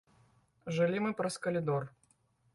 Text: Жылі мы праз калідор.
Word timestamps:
Жылі 0.77 1.03
мы 1.05 1.11
праз 1.21 1.39
калідор. 1.45 1.83